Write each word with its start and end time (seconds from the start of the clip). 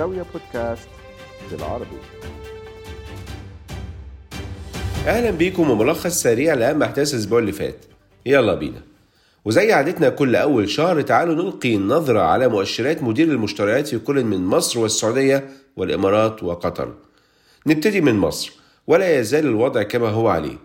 زاوية 0.00 0.24
بودكاست 0.32 0.88
بالعربي. 1.50 1.98
أهلا 5.06 5.30
بيكم 5.30 5.70
وملخص 5.70 6.22
سريع 6.22 6.54
لاهم 6.54 6.82
أحداث 6.82 7.14
الأسبوع 7.14 7.38
اللي 7.38 7.52
فات. 7.52 7.84
يلا 8.26 8.54
بينا. 8.54 8.82
وزي 9.44 9.72
عادتنا 9.72 10.08
كل 10.08 10.36
أول 10.36 10.68
شهر 10.68 11.00
تعالوا 11.00 11.34
نلقي 11.34 11.76
نظرة 11.76 12.20
على 12.20 12.48
مؤشرات 12.48 13.02
مدير 13.02 13.28
المشتريات 13.28 13.88
في 13.88 13.98
كل 13.98 14.24
من 14.24 14.46
مصر 14.46 14.80
والسعودية 14.80 15.48
والإمارات 15.76 16.42
وقطر. 16.42 16.94
نبتدي 17.66 18.00
من 18.00 18.14
مصر 18.14 18.52
ولا 18.86 19.18
يزال 19.20 19.46
الوضع 19.46 19.82
كما 19.82 20.08
هو 20.08 20.28
عليه. 20.28 20.58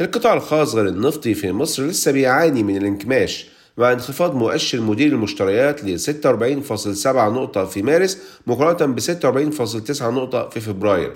القطاع 0.00 0.34
الخاص 0.34 0.74
غير 0.74 0.88
النفطي 0.88 1.34
في 1.34 1.52
مصر 1.52 1.82
لسه 1.82 2.12
بيعاني 2.12 2.62
من 2.62 2.76
الانكماش 2.76 3.46
مع 3.80 3.92
انخفاض 3.92 4.34
مؤشر 4.34 4.80
مدير 4.80 5.12
المشتريات 5.12 5.84
ل 5.84 5.98
46.7 5.98 7.06
نقطة 7.06 7.64
في 7.64 7.82
مارس 7.82 8.18
مقارنة 8.46 8.94
ب 8.94 9.00
46.9 9.00 10.02
نقطة 10.02 10.48
في 10.48 10.60
فبراير. 10.60 11.12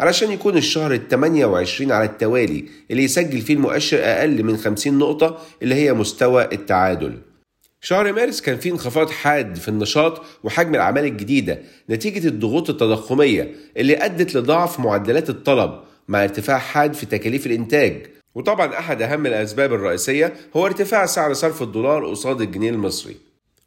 علشان 0.00 0.32
يكون 0.32 0.56
الشهر 0.56 0.94
ال 0.94 1.08
28 1.08 1.92
على 1.92 2.04
التوالي 2.04 2.64
اللي 2.90 3.04
يسجل 3.04 3.40
فيه 3.40 3.54
المؤشر 3.54 3.98
أقل 4.02 4.42
من 4.42 4.56
50 4.56 4.98
نقطة 4.98 5.38
اللي 5.62 5.74
هي 5.74 5.92
مستوى 5.92 6.48
التعادل. 6.52 7.18
شهر 7.80 8.12
مارس 8.12 8.40
كان 8.40 8.56
فيه 8.56 8.70
انخفاض 8.72 9.10
حاد 9.10 9.56
في 9.56 9.68
النشاط 9.68 10.22
وحجم 10.44 10.74
الأعمال 10.74 11.04
الجديدة 11.04 11.58
نتيجة 11.90 12.28
الضغوط 12.28 12.70
التضخمية 12.70 13.54
اللي 13.76 14.04
أدت 14.04 14.34
لضعف 14.34 14.80
معدلات 14.80 15.30
الطلب 15.30 15.80
مع 16.08 16.24
ارتفاع 16.24 16.58
حاد 16.58 16.94
في 16.94 17.06
تكاليف 17.06 17.46
الإنتاج. 17.46 18.06
وطبعا 18.36 18.78
أحد 18.78 19.02
أهم 19.02 19.26
الأسباب 19.26 19.72
الرئيسية 19.72 20.34
هو 20.56 20.66
ارتفاع 20.66 21.06
سعر 21.06 21.32
صرف 21.32 21.62
الدولار 21.62 22.06
قصاد 22.06 22.40
الجنيه 22.40 22.70
المصري. 22.70 23.16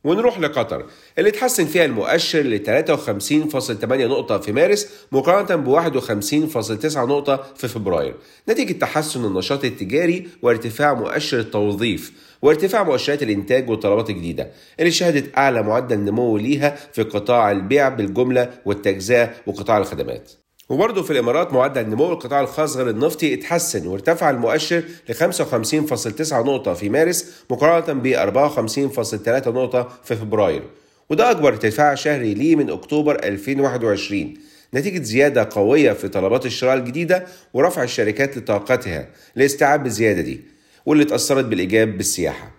ونروح 0.04 0.40
لقطر 0.40 0.86
اللي 1.18 1.30
اتحسن 1.30 1.66
فيها 1.66 1.86
المؤشر 1.86 2.42
ل 2.42 2.60
53.8 2.60 3.84
نقطة 3.84 4.38
في 4.38 4.52
مارس 4.52 4.90
مقارنة 5.12 5.56
ب 5.56 5.68
51.9 5.68 6.98
نقطة 6.98 7.44
في 7.56 7.68
فبراير. 7.68 8.16
نتيجة 8.50 8.74
تحسن 8.74 9.26
النشاط 9.26 9.66
التجاري 9.66 10.28
وارتفاع 10.42 10.94
مؤشر 10.94 11.40
التوظيف 11.40 12.12
وارتفاع 12.42 12.84
مؤشرات 12.84 13.24
الإنتاج 13.24 13.70
والطلبات 13.70 14.10
الجديدة 14.10 14.52
اللي 14.80 14.92
شهدت 14.92 15.38
أعلى 15.38 15.64
معدل 15.64 16.00
نمو 16.00 16.38
ليها 16.38 16.76
في 16.94 17.04
قطاع 17.04 17.52
البيع 17.52 17.90
بالجملة 17.90 18.50
والتجزئة 18.66 19.34
وقطاع 19.48 19.78
الخدمات. 19.78 20.32
وبرضه 20.70 21.04
في 21.04 21.12
الإمارات 21.12 21.54
معدل 21.54 21.90
نمو 21.90 22.12
القطاع 22.12 22.42
الخاص 22.42 22.78
غير 22.78 22.90
النفطي 22.90 23.34
اتحسن 23.34 23.88
وارتفع 23.88 24.30
المؤشر 24.30 24.84
ل 25.10 25.14
55.9 25.14 26.34
نقطة 26.34 26.74
في 26.74 26.90
مارس 26.90 27.44
مقارنة 27.50 28.00
ب 28.02 28.14
54.3 28.14 29.48
نقطة 29.48 29.88
في 30.04 30.16
فبراير. 30.16 30.64
وده 31.10 31.32
أكبر 31.32 31.50
ارتفاع 31.50 31.96
شهري 31.96 32.34
ليه 32.34 32.56
من 32.56 32.70
أكتوبر 32.70 33.24
2021 33.24 34.34
نتيجة 34.74 35.04
زيادة 35.04 35.50
قوية 35.52 35.94
في 35.94 36.08
طلبات 36.08 36.46
الشراء 36.46 36.78
الجديدة 36.78 37.26
ورفع 37.54 37.84
الشركات 37.84 38.38
لطاقتها 38.38 39.08
لاستيعاب 39.36 39.86
الزيادة 39.86 40.22
دي 40.22 40.42
واللي 40.86 41.04
اتأثرت 41.04 41.46
بالإيجاب 41.46 41.98
بالسياحة. 41.98 42.59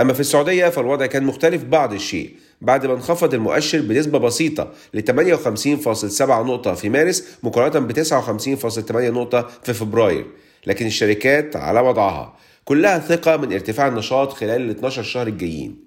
أما 0.00 0.12
في 0.12 0.20
السعودية 0.20 0.68
فالوضع 0.68 1.06
كان 1.06 1.24
مختلف 1.24 1.64
بعض 1.64 1.92
الشيء. 1.92 2.34
بعد 2.60 2.86
ما 2.86 2.94
انخفض 2.94 3.34
المؤشر 3.34 3.80
بنسبة 3.80 4.18
بسيطة 4.18 4.72
ل 4.94 5.00
58.7 5.00 6.22
نقطة 6.22 6.74
في 6.74 6.88
مارس 6.88 7.24
مقارنة 7.42 7.86
ب 7.86 7.92
59.8 7.92 8.92
نقطة 8.92 9.48
في 9.62 9.74
فبراير. 9.74 10.26
لكن 10.66 10.86
الشركات 10.86 11.56
على 11.56 11.80
وضعها. 11.80 12.36
كلها 12.64 12.98
ثقة 12.98 13.36
من 13.36 13.52
ارتفاع 13.52 13.88
النشاط 13.88 14.32
خلال 14.32 14.60
ال 14.60 14.70
12 14.70 15.02
شهر 15.02 15.26
الجايين. 15.26 15.84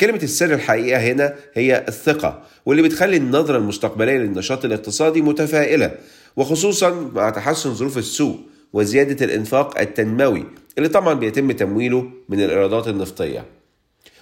كلمة 0.00 0.20
السر 0.22 0.54
الحقيقة 0.54 1.00
هنا 1.00 1.34
هي 1.54 1.84
الثقة 1.88 2.42
واللي 2.66 2.82
بتخلي 2.82 3.16
النظرة 3.16 3.58
المستقبلية 3.58 4.18
للنشاط 4.18 4.64
الاقتصادي 4.64 5.22
متفائلة 5.22 5.94
وخصوصا 6.36 7.10
مع 7.14 7.30
تحسن 7.30 7.74
ظروف 7.74 7.98
السوق. 7.98 8.38
وزيادة 8.72 9.24
الإنفاق 9.24 9.80
التنموي 9.80 10.44
اللي 10.78 10.88
طبعا 10.88 11.14
بيتم 11.14 11.52
تمويله 11.52 12.10
من 12.28 12.40
الإيرادات 12.44 12.88
النفطية. 12.88 13.44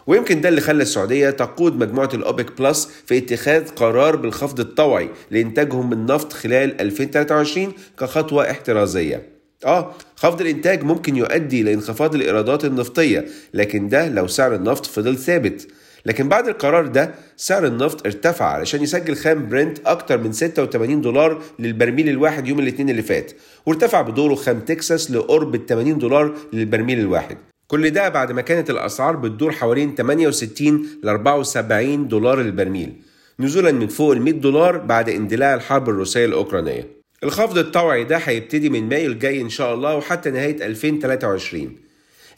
ويمكن 0.07 0.41
ده 0.41 0.49
اللي 0.49 0.61
خلى 0.61 0.83
السعودية 0.83 1.31
تقود 1.31 1.77
مجموعة 1.77 2.11
الأوبك 2.15 2.59
بلس 2.59 2.89
في 3.07 3.19
اتخاذ 3.19 3.69
قرار 3.69 4.17
بالخفض 4.17 4.61
الطوعي 4.61 5.11
لإنتاجهم 5.31 5.91
من 5.91 6.07
نفط 6.07 6.33
خلال 6.33 6.81
2023 6.81 7.73
كخطوة 8.01 8.51
احترازية. 8.51 9.23
آه 9.65 9.95
خفض 10.17 10.41
الإنتاج 10.41 10.83
ممكن 10.83 11.17
يؤدي 11.17 11.63
لانخفاض 11.63 12.15
الإيرادات 12.15 12.65
النفطية 12.65 13.27
لكن 13.55 13.89
ده 13.89 14.09
لو 14.09 14.27
سعر 14.27 14.55
النفط 14.55 14.87
فضل 14.87 15.17
ثابت. 15.17 15.69
لكن 16.07 16.29
بعد 16.29 16.49
القرار 16.49 16.87
ده 16.87 17.15
سعر 17.37 17.67
النفط 17.67 18.07
ارتفع 18.07 18.45
علشان 18.45 18.83
يسجل 18.83 19.17
خام 19.17 19.49
برنت 19.49 19.79
أكتر 19.87 20.19
من 20.19 20.33
86 20.33 21.01
دولار 21.01 21.43
للبرميل 21.59 22.09
الواحد 22.09 22.49
يوم 22.49 22.59
الاثنين 22.59 22.91
اللي 22.91 23.03
فات 23.03 23.33
وارتفع 23.67 24.01
بدوره 24.03 24.35
خام 24.35 24.61
تكساس 24.61 25.11
لقرب 25.11 25.55
ال 25.55 25.67
80 25.67 25.99
دولار 25.99 26.35
للبرميل 26.53 27.01
الواحد. 27.01 27.37
كل 27.67 27.91
ده 27.91 28.09
بعد 28.09 28.33
ما 28.33 28.43
كانت 28.43 28.71
الأسعار 28.71 29.17
بتدور 29.17 29.53
حوالين 29.53 29.95
68 29.95 30.87
ل 31.03 31.09
74 31.09 32.09
دولار 32.09 32.41
للبرميل 32.41 32.93
نزولا 33.41 33.73
من 33.73 33.87
فوق 33.87 34.13
ال 34.13 34.23
100 34.23 34.35
دولار 34.35 34.79
بعد 34.79 35.09
اندلاع 35.09 35.55
الحرب 35.55 35.89
الروسية 35.89 36.25
الأوكرانية. 36.25 36.87
الخفض 37.25 37.59
الطوعي 37.59 38.05
ده 38.05 38.17
هيبتدي 38.17 38.69
من 38.71 38.89
مايو 38.89 39.13
الجاي 39.13 39.41
إن 39.41 39.49
شاء 39.49 39.75
الله 39.75 39.97
وحتى 39.97 40.31
نهاية 40.31 40.67
2023 40.67 41.86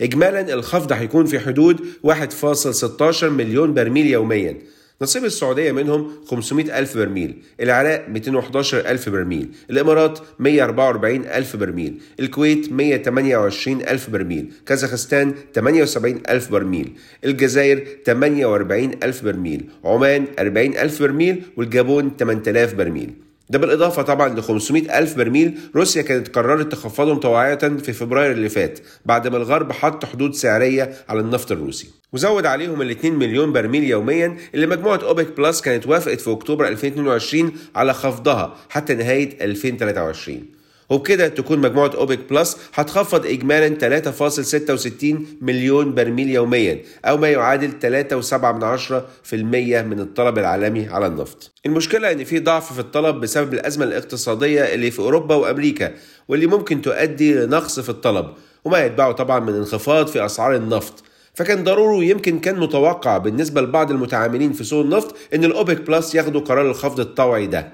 إجمالا 0.01 0.55
الخفض 0.55 0.93
هيكون 0.93 1.27
في 1.27 1.39
حدود 1.39 1.81
1.16 2.07 3.25
مليون 3.25 3.75
برميل 3.75 4.07
يوميا. 4.07 4.57
نصيب 5.03 5.25
السعودية 5.25 5.73
منهم 5.73 6.11
500 6.27 6.79
ألف 6.79 6.97
برميل 6.97 7.43
العراق 7.61 8.09
211 8.09 8.79
ألف 8.79 9.09
برميل 9.09 9.49
الإمارات 9.71 10.19
144 10.39 11.25
ألف 11.27 11.57
برميل 11.57 12.01
الكويت 12.21 12.73
128 12.73 13.81
ألف 13.83 14.11
برميل 14.11 14.53
كازاخستان 14.67 15.35
78 15.55 16.21
ألف 16.31 16.51
برميل 16.53 16.93
الجزائر 17.25 17.85
48 18.07 18.91
ألف 19.03 19.25
برميل 19.25 19.69
عمان 19.85 20.25
40 20.39 20.67
ألف 20.77 21.03
برميل 21.03 21.43
والجابون 21.57 22.11
8000 22.19 22.75
برميل. 22.75 23.28
ده 23.51 23.59
بالإضافة 23.59 24.03
طبعا 24.03 24.29
ل 24.29 24.43
500 24.43 24.99
ألف 24.99 25.17
برميل 25.17 25.59
روسيا 25.77 26.03
كانت 26.03 26.29
قررت 26.29 26.73
تخفضهم 26.73 27.21
طوعية 27.21 27.55
في 27.55 27.93
فبراير 27.93 28.33
اللي 28.33 28.49
فات 28.49 28.79
بعد 29.07 29.29
ما 29.29 29.37
الغرب 29.37 29.73
حط 29.73 30.05
حدود 30.05 30.35
سعرية 30.35 30.93
على 31.09 31.21
النفط 31.21 31.53
الروسي. 31.53 31.89
وزود 32.13 32.47
عليهم 32.47 32.83
ال 32.83 32.91
2 32.91 33.15
مليون 33.15 33.53
برميل 33.53 33.85
يوميا 33.85 34.37
اللي 34.55 34.67
مجموعة 34.67 35.01
أوبك 35.03 35.37
بلس 35.37 35.61
كانت 35.61 35.87
وافقت 35.87 36.21
في 36.21 36.33
أكتوبر 36.33 36.69
2022 36.69 37.53
على 37.75 37.95
خفضها 37.95 38.57
حتى 38.69 38.95
نهاية 38.95 39.45
2023 39.45 40.58
وبكده 40.91 41.29
تكون 41.29 41.59
مجموعة 41.59 41.91
أوبك 41.95 42.19
بلس 42.31 42.57
هتخفض 42.75 43.27
إجمالا 43.27 44.01
3.66 44.03 45.17
مليون 45.43 45.95
برميل 45.95 46.31
يوميا 46.31 46.83
أو 47.05 47.17
ما 47.17 47.29
يعادل 47.29 47.71
3.7% 47.71 49.35
من 49.35 50.01
الطلب 50.01 50.39
العالمي 50.39 50.89
على 50.89 51.07
النفط. 51.07 51.53
المشكلة 51.67 52.13
إن 52.13 52.25
في 52.25 52.39
ضعف 52.39 52.73
في 52.73 52.81
الطلب 52.81 53.21
بسبب 53.21 53.55
الأزمة 53.55 53.85
الاقتصادية 53.85 54.63
اللي 54.63 54.91
في 54.91 54.99
أوروبا 54.99 55.35
وأمريكا 55.35 55.93
واللي 56.29 56.47
ممكن 56.47 56.83
تؤدي 56.83 57.35
لنقص 57.35 57.81
في 57.81 57.89
الطلب 57.89 58.27
وما 58.65 58.85
يتبعه 58.85 59.13
طبعا 59.13 59.41
من 59.41 59.55
انخفاض 59.55 60.07
في 60.07 60.25
أسعار 60.25 60.57
النفط. 60.57 61.05
فكان 61.35 61.65
ضروري 61.65 61.97
ويمكن 61.99 62.39
كان 62.39 62.59
متوقع 62.61 63.19
بالنسبة 63.19 63.61
لبعض 63.61 63.91
المتعاملين 63.91 64.53
في 64.53 64.65
سوق 64.65 64.81
النفط 64.85 65.17
إن 65.35 65.45
الأوبك 65.45 65.81
بلس 65.81 66.15
ياخدوا 66.15 66.41
قرار 66.41 66.71
الخفض 66.71 67.01
الطوعي 67.01 67.47
ده. 67.47 67.73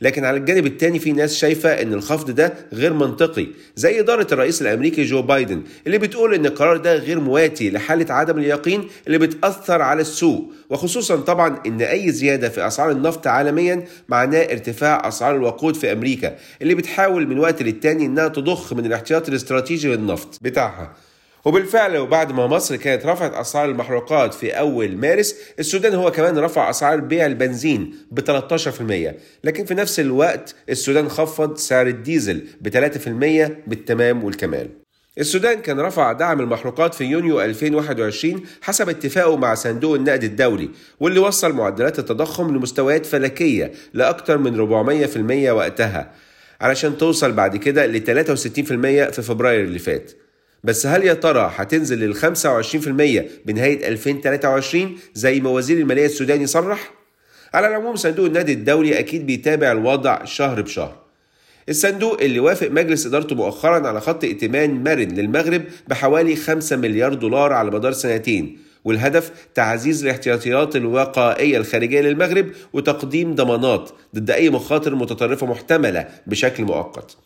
لكن 0.00 0.24
على 0.24 0.36
الجانب 0.36 0.66
التاني 0.66 0.98
في 0.98 1.12
ناس 1.12 1.36
شايفة 1.36 1.82
إن 1.82 1.92
الخفض 1.92 2.30
ده 2.30 2.54
غير 2.72 2.92
منطقي 2.92 3.46
زي 3.76 4.00
إدارة 4.00 4.26
الرئيس 4.32 4.62
الأمريكي 4.62 5.04
جو 5.04 5.22
بايدن 5.22 5.62
اللي 5.86 5.98
بتقول 5.98 6.34
إن 6.34 6.46
القرار 6.46 6.76
ده 6.76 6.94
غير 6.96 7.20
مواتي 7.20 7.70
لحالة 7.70 8.14
عدم 8.14 8.38
اليقين 8.38 8.88
اللي 9.06 9.18
بتأثر 9.18 9.82
على 9.82 10.00
السوق 10.00 10.52
وخصوصا 10.70 11.16
طبعا 11.16 11.58
إن 11.66 11.80
أي 11.82 12.12
زيادة 12.12 12.48
في 12.48 12.66
أسعار 12.66 12.90
النفط 12.90 13.26
عالميا 13.26 13.84
معناه 14.08 14.42
ارتفاع 14.42 15.08
أسعار 15.08 15.36
الوقود 15.36 15.76
في 15.76 15.92
أمريكا 15.92 16.36
اللي 16.62 16.74
بتحاول 16.74 17.26
من 17.26 17.38
وقت 17.38 17.62
للتاني 17.62 18.06
إنها 18.06 18.28
تضخ 18.28 18.72
من 18.72 18.86
الاحتياطي 18.86 19.30
الاستراتيجي 19.30 19.88
للنفط 19.88 20.38
بتاعها. 20.42 20.92
وبالفعل 21.46 21.96
وبعد 21.96 22.32
ما 22.32 22.46
مصر 22.46 22.76
كانت 22.76 23.06
رفعت 23.06 23.34
أسعار 23.34 23.70
المحروقات 23.70 24.34
في 24.34 24.50
أول 24.50 24.96
مارس 24.96 25.36
السودان 25.58 25.94
هو 25.94 26.10
كمان 26.10 26.38
رفع 26.38 26.70
أسعار 26.70 27.00
بيع 27.00 27.26
البنزين 27.26 27.94
ب 28.10 28.20
13% 28.20 29.14
لكن 29.44 29.64
في 29.64 29.74
نفس 29.74 30.00
الوقت 30.00 30.54
السودان 30.68 31.08
خفض 31.08 31.56
سعر 31.56 31.86
الديزل 31.86 32.46
ب 32.60 32.68
3% 32.68 33.68
بالتمام 33.68 34.24
والكمال. 34.24 34.68
السودان 35.18 35.60
كان 35.60 35.80
رفع 35.80 36.12
دعم 36.12 36.40
المحروقات 36.40 36.94
في 36.94 37.04
يونيو 37.04 37.40
2021 37.40 38.42
حسب 38.62 38.88
اتفاقه 38.88 39.36
مع 39.36 39.54
صندوق 39.54 39.94
النقد 39.94 40.24
الدولي 40.24 40.70
واللي 41.00 41.18
وصل 41.18 41.52
معدلات 41.52 41.98
التضخم 41.98 42.56
لمستويات 42.56 43.06
فلكية 43.06 43.72
لأكثر 43.94 44.38
من 44.38 44.56
400% 45.48 45.50
وقتها 45.50 46.12
علشان 46.60 46.98
توصل 46.98 47.32
بعد 47.32 47.56
كده 47.56 47.86
ل 47.86 48.00
63% 48.00 48.46
في 49.10 49.22
فبراير 49.22 49.64
اللي 49.64 49.78
فات. 49.78 50.25
بس 50.66 50.86
هل 50.86 51.04
يا 51.04 51.14
ترى 51.14 51.52
هتنزل 51.56 51.98
لل 51.98 52.16
25% 52.16 53.46
بنهاية 53.46 53.88
2023 53.88 54.98
زي 55.14 55.40
ما 55.40 55.50
وزير 55.50 55.78
المالية 55.78 56.06
السوداني 56.06 56.46
صرح؟ 56.46 56.90
على 57.54 57.68
العموم 57.68 57.96
صندوق 57.96 58.26
النادي 58.26 58.52
الدولي 58.52 58.98
أكيد 58.98 59.26
بيتابع 59.26 59.72
الوضع 59.72 60.24
شهر 60.24 60.60
بشهر 60.62 60.96
الصندوق 61.68 62.20
اللي 62.20 62.40
وافق 62.40 62.70
مجلس 62.70 63.06
إدارته 63.06 63.36
مؤخرا 63.36 63.88
على 63.88 64.00
خط 64.00 64.24
ائتمان 64.24 64.84
مرن 64.84 65.08
للمغرب 65.08 65.62
بحوالي 65.88 66.36
5 66.36 66.76
مليار 66.76 67.14
دولار 67.14 67.52
على 67.52 67.70
مدار 67.70 67.92
سنتين 67.92 68.58
والهدف 68.84 69.30
تعزيز 69.54 70.04
الاحتياطيات 70.04 70.76
الوقائية 70.76 71.58
الخارجية 71.58 72.00
للمغرب 72.00 72.46
وتقديم 72.72 73.34
ضمانات 73.34 73.90
ضد 74.14 74.30
أي 74.30 74.50
مخاطر 74.50 74.94
متطرفة 74.94 75.46
محتملة 75.46 76.08
بشكل 76.26 76.64
مؤقت 76.64 77.16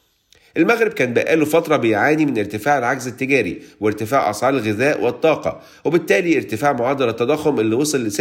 المغرب 0.56 0.92
كان 0.92 1.14
بقاله 1.14 1.44
فترة 1.44 1.76
بيعاني 1.76 2.26
من 2.26 2.38
ارتفاع 2.38 2.78
العجز 2.78 3.08
التجاري 3.08 3.62
وارتفاع 3.80 4.30
أسعار 4.30 4.54
الغذاء 4.54 5.02
والطاقة 5.02 5.60
وبالتالي 5.84 6.36
ارتفاع 6.36 6.72
معدل 6.72 7.08
التضخم 7.08 7.60
اللي 7.60 7.74
وصل 7.76 8.06
ل 8.06 8.10
6.6% 8.10 8.16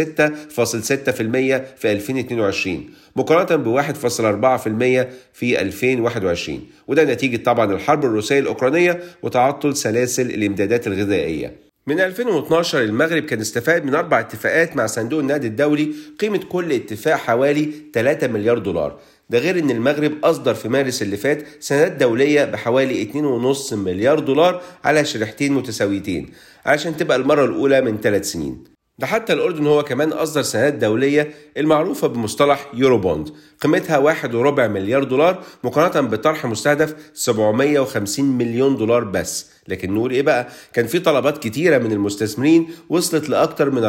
في 1.80 1.92
2022 1.92 2.90
مقارنة 3.16 3.56
ب 3.56 3.82
1.4% 3.82 5.06
في 5.32 5.60
2021 5.60 6.60
وده 6.88 7.04
نتيجة 7.04 7.36
طبعا 7.36 7.72
الحرب 7.72 8.04
الروسية 8.04 8.38
الأوكرانية 8.38 9.00
وتعطل 9.22 9.76
سلاسل 9.76 10.26
الإمدادات 10.26 10.86
الغذائية. 10.86 11.70
من 11.86 12.00
2012 12.00 12.80
المغرب 12.82 13.22
كان 13.22 13.40
استفاد 13.40 13.84
من 13.84 13.94
أربع 13.94 14.20
اتفاقات 14.20 14.76
مع 14.76 14.86
صندوق 14.86 15.20
النقد 15.20 15.44
الدولي 15.44 15.92
قيمة 16.18 16.40
كل 16.48 16.72
اتفاق 16.72 17.16
حوالي 17.16 17.70
3 17.92 18.28
مليار 18.28 18.58
دولار. 18.58 18.98
ده 19.30 19.38
غير 19.38 19.58
إن 19.58 19.70
المغرب 19.70 20.12
أصدر 20.24 20.54
في 20.54 20.68
مارس 20.68 21.02
اللي 21.02 21.16
فات 21.16 21.44
سندات 21.60 21.92
دولية 21.92 22.44
بحوالي 22.44 23.10
2.5 23.54 23.72
مليار 23.72 24.18
دولار 24.18 24.62
على 24.84 25.04
شريحتين 25.04 25.52
متساويتين 25.52 26.30
علشان 26.66 26.96
تبقى 26.96 27.16
المرة 27.16 27.44
الأولى 27.44 27.80
من 27.80 27.98
ثلاث 28.00 28.30
سنين. 28.32 28.64
ده 28.98 29.06
حتى 29.06 29.32
الأردن 29.32 29.66
هو 29.66 29.82
كمان 29.82 30.12
أصدر 30.12 30.42
سندات 30.42 30.74
دولية 30.74 31.30
المعروفة 31.56 32.08
بمصطلح 32.08 32.70
يورو 32.74 32.98
بوند 32.98 33.28
قيمتها 33.60 33.98
واحد 33.98 34.34
وربع 34.34 34.66
مليار 34.66 35.04
دولار 35.04 35.44
مقارنة 35.64 36.08
بطرح 36.08 36.46
مستهدف 36.46 36.94
750 37.14 38.24
مليون 38.24 38.76
دولار 38.76 39.04
بس. 39.04 39.50
لكن 39.68 39.94
نقول 39.94 40.10
إيه 40.10 40.22
بقى؟ 40.22 40.48
كان 40.72 40.86
في 40.86 40.98
طلبات 40.98 41.38
كتيرة 41.38 41.78
من 41.78 41.92
المستثمرين 41.92 42.68
وصلت 42.88 43.28
لأكتر 43.28 43.70
من 43.70 43.82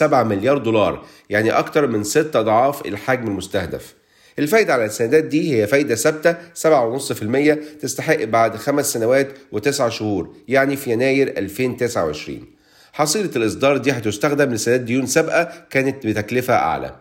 4.7 0.00 0.02
مليار 0.14 0.58
دولار 0.58 1.04
يعني 1.30 1.50
أكتر 1.50 1.86
من 1.86 2.04
ست 2.04 2.36
أضعاف 2.36 2.86
الحجم 2.86 3.26
المستهدف. 3.28 3.97
الفايدة 4.38 4.72
على 4.72 4.84
السندات 4.84 5.24
دي 5.24 5.54
هي 5.62 5.66
فايدة 5.66 5.94
ثابتة 5.94 6.32
7.5% 6.32 7.58
تستحق 7.80 8.24
بعد 8.24 8.56
خمس 8.56 8.92
سنوات 8.92 9.28
وتسع 9.52 9.88
شهور 9.88 10.34
يعني 10.48 10.76
في 10.76 10.92
يناير 10.92 11.38
2029 11.38 12.44
حصيلة 12.92 13.30
الإصدار 13.36 13.76
دي 13.76 13.92
هتستخدم 13.92 14.52
لسداد 14.52 14.84
ديون 14.84 15.06
سابقة 15.06 15.48
كانت 15.70 16.06
بتكلفة 16.06 16.54
أعلى. 16.54 16.96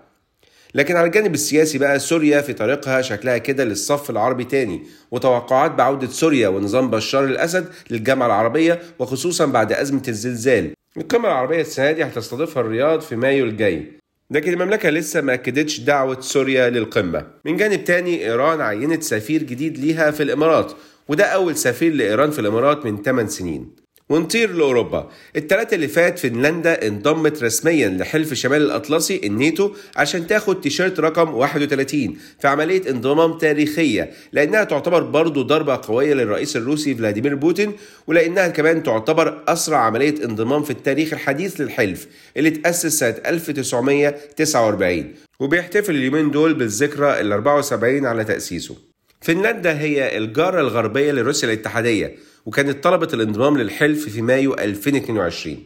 لكن 0.75 0.95
على 0.95 1.07
الجانب 1.07 1.34
السياسي 1.34 1.78
بقى 1.78 2.00
سوريا 2.00 2.42
في 2.42 2.54
طريقها 2.54 3.01
شكلها 3.01 3.38
كده 3.38 3.63
للصف 3.63 4.10
العربي 4.10 4.44
تاني 4.44 4.83
وتوقعات 5.12 5.72
بعودة 5.72 6.07
سوريا 6.07 6.48
ونظام 6.48 6.90
بشار 6.90 7.24
الأسد 7.24 7.66
للجامعة 7.90 8.25
العربية 8.28 8.80
وخصوصا 9.00 9.45
بعد 9.45 9.74
أزمة 9.74 10.01
الزلزال. 10.07 10.74
القمة 10.98 11.28
العربية 11.28 11.62
السنة 11.62 11.92
دي 11.92 12.04
هتستضيفها 12.04 12.62
الرياض 12.62 13.01
في 13.01 13.16
مايو 13.16 13.45
الجاي. 13.45 13.92
لكن 14.32 14.54
المملكة 14.54 14.90
لسه 14.90 15.22
ما 15.22 15.34
أكدتش 15.34 15.80
دعوة 15.80 16.20
سوريا 16.20 16.70
للقمة. 16.70 17.28
من 17.46 17.58
جانب 17.58 17.84
تاني 17.84 18.26
إيران 18.26 18.62
عينت 18.62 19.04
سفير 19.04 19.44
جديد 19.44 19.78
ليها 19.78 20.12
في 20.12 20.24
الإمارات 20.24 20.74
وده 21.08 21.26
أول 21.26 21.56
سفير 21.56 21.94
لإيران 21.94 22.32
في 22.32 22.40
الإمارات 22.40 22.86
من 22.86 23.02
8 23.02 23.30
سنين. 23.30 23.87
ونطير 24.09 24.54
لأوروبا. 24.54 25.09
التلاتة 25.36 25.75
اللي 25.75 25.88
فات 25.88 26.19
فنلندا 26.19 26.88
انضمت 26.88 27.44
رسميا 27.44 27.89
لحلف 27.89 28.33
شمال 28.33 28.62
الأطلسي 28.62 29.21
الناتو 29.24 29.71
عشان 29.95 30.27
تاخد 30.27 30.62
تيشيرت 30.62 31.00
رقم 31.00 31.33
31 31.33 32.18
في 32.39 32.48
عملية 32.48 32.89
انضمام 32.89 33.38
تاريخية 33.38 34.12
لأنها 34.33 34.63
تعتبر 34.63 35.04
برضو 35.04 35.42
ضربة 35.42 35.81
قوية 35.83 36.13
للرئيس 36.13 36.56
الروسي 36.57 36.95
فلاديمير 36.95 37.36
بوتين 37.36 37.74
ولأنها 38.07 38.48
كمان 38.48 38.83
تعتبر 38.83 39.44
أسرع 39.48 39.77
عملية 39.77 40.25
انضمام 40.25 40.63
في 40.63 40.71
التاريخ 40.71 41.13
الحديث 41.13 41.62
للحلف 41.62 42.07
اللي 42.38 42.50
تأسس 42.50 43.00
سنة 43.00 43.15
1949 43.25 45.13
وبيحتفل 45.39 45.95
اليومين 45.95 46.31
دول 46.31 46.54
بالذكرى 46.54 47.21
ال 47.21 47.31
74 47.33 48.06
على 48.06 48.24
تأسيسه. 48.24 48.75
فنلندا 49.21 49.80
هي 49.80 50.18
الجارة 50.18 50.62
الغربية 50.62 51.12
لروسيا 51.12 51.50
الاتحادية. 51.50 52.15
وكانت 52.48 52.84
طلبت 52.84 53.14
الانضمام 53.14 53.58
للحلف 53.58 54.10
في 54.10 54.22
مايو 54.22 54.54
2022 54.54 55.58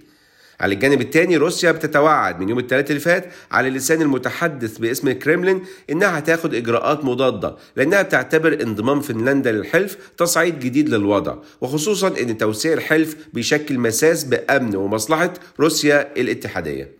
على 0.59 0.73
الجانب 0.73 1.01
الثاني 1.01 1.37
روسيا 1.37 1.71
بتتوعد 1.71 2.39
من 2.39 2.49
يوم 2.49 2.59
الثلاث 2.59 2.89
اللي 2.89 2.99
فات 2.99 3.25
على 3.51 3.69
لسان 3.69 4.01
المتحدث 4.01 4.77
باسم 4.77 5.07
الكريملين 5.07 5.63
إنها 5.89 6.19
هتاخد 6.19 6.55
إجراءات 6.55 7.05
مضادة 7.05 7.55
لأنها 7.75 8.01
بتعتبر 8.01 8.61
انضمام 8.61 9.01
فنلندا 9.01 9.51
للحلف 9.51 9.97
تصعيد 10.17 10.59
جديد 10.59 10.89
للوضع 10.89 11.35
وخصوصا 11.61 12.07
إن 12.07 12.37
توسيع 12.37 12.73
الحلف 12.73 13.15
بيشكل 13.33 13.79
مساس 13.79 14.23
بأمن 14.23 14.75
ومصلحة 14.75 15.33
روسيا 15.59 16.13
الاتحادية. 16.17 16.91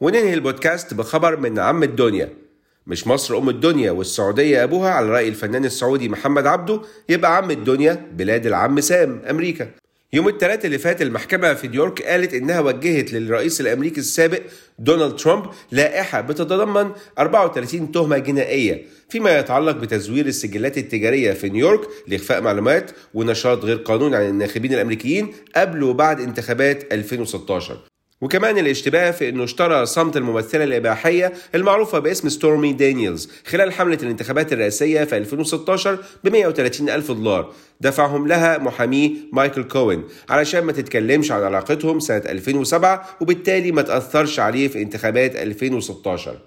وننهي 0.00 0.34
البودكاست 0.34 0.94
بخبر 0.94 1.36
من 1.36 1.58
عم 1.58 1.82
الدنيا 1.82 2.41
مش 2.86 3.06
مصر 3.06 3.38
أم 3.38 3.48
الدنيا 3.48 3.90
والسعودية 3.90 4.64
أبوها 4.64 4.90
على 4.90 5.06
رأي 5.08 5.28
الفنان 5.28 5.64
السعودي 5.64 6.08
محمد 6.08 6.46
عبده 6.46 6.80
يبقى 7.08 7.36
عم 7.36 7.50
الدنيا 7.50 8.06
بلاد 8.12 8.46
العم 8.46 8.80
سام 8.80 9.22
أمريكا. 9.30 9.68
يوم 10.12 10.28
الثلاث 10.28 10.64
اللي 10.64 10.78
فات 10.78 11.02
المحكمة 11.02 11.54
في 11.54 11.68
نيويورك 11.68 12.02
قالت 12.02 12.34
إنها 12.34 12.60
وجهت 12.60 13.12
للرئيس 13.12 13.60
الأمريكي 13.60 14.00
السابق 14.00 14.40
دونالد 14.78 15.16
ترامب 15.16 15.46
لائحة 15.72 16.20
بتتضمن 16.20 16.90
34 17.18 17.92
تهمة 17.92 18.18
جنائية 18.18 18.84
فيما 19.08 19.38
يتعلق 19.38 19.76
بتزوير 19.76 20.26
السجلات 20.26 20.78
التجارية 20.78 21.32
في 21.32 21.48
نيويورك 21.48 21.88
لإخفاء 22.08 22.40
معلومات 22.40 22.90
ونشاط 23.14 23.64
غير 23.64 23.76
قانوني 23.76 24.16
عن 24.16 24.28
الناخبين 24.28 24.74
الأمريكيين 24.74 25.32
قبل 25.56 25.82
وبعد 25.82 26.20
انتخابات 26.20 26.92
2016 26.92 27.91
وكمان 28.22 28.58
الاشتباه 28.58 29.10
في 29.10 29.28
إنه 29.28 29.44
اشترى 29.44 29.86
صمت 29.86 30.16
الممثلة 30.16 30.64
الإباحية 30.64 31.32
المعروفة 31.54 31.98
باسم 31.98 32.28
ستورمي 32.28 32.72
دانييلز 32.72 33.30
خلال 33.46 33.72
حملة 33.72 33.98
الانتخابات 34.02 34.52
الرئاسية 34.52 35.04
في 35.04 35.16
2016 35.16 35.98
ب 36.24 36.28
130 36.28 36.90
ألف 36.90 37.12
دولار. 37.12 37.52
دفعهم 37.80 38.26
لها 38.28 38.58
محاميه 38.58 39.10
مايكل 39.32 39.62
كوين 39.62 40.04
علشان 40.28 40.64
ما 40.64 40.72
تتكلمش 40.72 41.32
عن 41.32 41.42
علاقتهم 41.42 42.00
سنة 42.00 42.22
2007 42.26 43.16
وبالتالي 43.20 43.72
ما 43.72 43.82
تأثرش 43.82 44.40
عليه 44.40 44.68
في 44.68 44.82
انتخابات 44.82 45.36
2016 45.36 46.38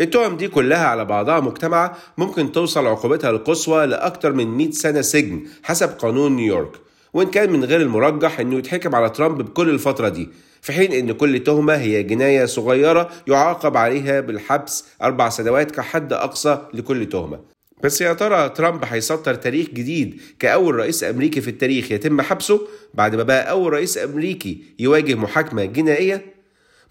التهم 0.00 0.36
دي 0.36 0.48
كلها 0.48 0.86
على 0.86 1.04
بعضها 1.04 1.40
مجتمعة 1.40 1.96
ممكن 2.18 2.52
توصل 2.52 2.86
عقوبتها 2.86 3.30
القصوى 3.30 3.86
لأكثر 3.86 4.32
من 4.32 4.46
100 4.46 4.70
سنة 4.70 5.00
سجن 5.00 5.42
حسب 5.62 5.88
قانون 5.88 6.36
نيويورك. 6.36 6.70
وإن 7.12 7.30
كان 7.30 7.52
من 7.52 7.64
غير 7.64 7.80
المرجح 7.80 8.40
إنه 8.40 8.58
يتحكم 8.58 8.94
على 8.94 9.10
ترامب 9.10 9.42
بكل 9.42 9.70
الفترة 9.70 10.08
دي. 10.08 10.28
في 10.64 10.72
حين 10.72 10.92
إن 10.92 11.12
كل 11.12 11.44
تهمة 11.44 11.74
هي 11.74 12.02
جناية 12.02 12.44
صغيرة 12.44 13.10
يعاقب 13.28 13.76
عليها 13.76 14.20
بالحبس 14.20 14.84
أربع 15.02 15.28
سنوات 15.28 15.70
كحد 15.70 16.12
أقصى 16.12 16.58
لكل 16.74 17.08
تهمة. 17.08 17.40
بس 17.82 18.00
يا 18.00 18.12
ترى 18.12 18.48
ترامب 18.48 18.84
هيسطر 18.84 19.34
تاريخ 19.34 19.68
جديد 19.68 20.20
كأول 20.38 20.74
رئيس 20.74 21.04
أمريكي 21.04 21.40
في 21.40 21.48
التاريخ 21.48 21.92
يتم 21.92 22.20
حبسه 22.20 22.60
بعد 22.94 23.14
ما 23.14 23.22
بقى 23.22 23.50
أول 23.50 23.72
رئيس 23.72 23.98
أمريكي 23.98 24.62
يواجه 24.78 25.14
محاكمة 25.14 25.64
جنائية؟ 25.64 26.24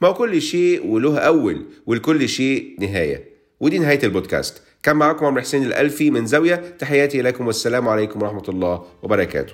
ما 0.02 0.12
كل 0.12 0.42
شيء 0.42 0.88
وله 0.88 1.20
أول 1.20 1.66
ولكل 1.86 2.30
شيء 2.30 2.76
نهاية. 2.80 3.24
ودي 3.60 3.80
نهاية 3.80 4.00
البودكاست. 4.04 4.62
كان 4.84 4.96
معاكم 4.96 5.26
عمرو 5.26 5.42
حسين 5.42 5.64
الألفي 5.64 6.12
من 6.12 6.26
زاوية. 6.26 6.56
تحياتي 6.80 7.22
لكم 7.22 7.48
والسلام 7.48 7.88
عليكم 7.90 8.22
ورحمة 8.22 8.44
الله 8.50 8.86
وبركاته. 9.04 9.54